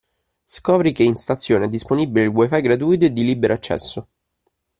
Scopri 0.43 0.93
che 0.93 1.03
in 1.03 1.15
stazione 1.15 1.65
è 1.65 1.69
disponibile 1.69 2.23
il 2.25 2.31
wifi 2.31 2.59
gratuito 2.61 3.05
e 3.05 3.13
di 3.13 3.23
libero 3.23 3.53
accesso! 3.53 4.07